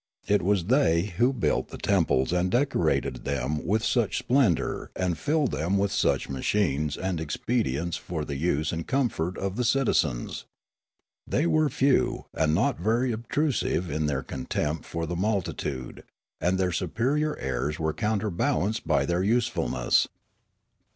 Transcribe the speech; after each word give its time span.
It 0.25 0.41
was 0.41 0.65
they 0.65 1.03
who 1.17 1.31
built 1.31 1.67
the 1.67 1.77
temples 1.77 2.33
and 2.33 2.49
decorated 2.49 3.23
them 3.23 3.63
with 3.63 3.83
such 3.85 4.17
splendour 4.17 4.89
The 4.95 5.09
Voyage 5.09 5.19
to 5.19 5.23
Tirralaria 5.29 5.39
133 5.45 5.45
and 5.45 5.51
filled 5.51 5.51
them 5.51 5.77
with 5.77 5.91
such 5.91 6.27
machines 6.27 6.97
and 6.97 7.21
expedients 7.21 7.97
for 7.97 8.25
the 8.25 8.35
use 8.35 8.71
and 8.71 8.87
comfort 8.87 9.37
of 9.37 9.57
the 9.57 9.63
citizens. 9.63 10.45
They 11.27 11.45
were 11.45 11.69
few, 11.69 12.25
and 12.33 12.55
not 12.55 12.81
ver}^ 12.81 13.13
obtrusive 13.13 13.91
in 13.91 14.07
their 14.07 14.23
contempt 14.23 14.85
for 14.85 15.05
the 15.05 15.15
mul 15.15 15.43
titude, 15.43 16.01
and 16.39 16.57
their 16.57 16.71
superior 16.71 17.37
airs 17.37 17.77
were 17.77 17.93
counterbalanced 17.93 18.87
by 18.87 19.05
their 19.05 19.21
usefulness. 19.21 20.07